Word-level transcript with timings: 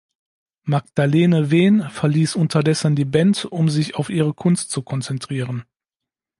Magdalene 0.63 1.51
Veen 1.51 1.87
verließ 1.87 2.33
unterdessen 2.35 2.95
die 2.95 3.05
Band, 3.05 3.45
um 3.45 3.69
sich 3.69 3.93
auf 3.93 4.09
ihre 4.09 4.33
Kunst 4.33 4.71
zu 4.71 4.81
konzentrieren. 4.81 5.63